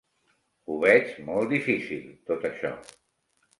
[0.69, 2.01] Ho veig molt difícil,
[2.33, 2.75] tot això.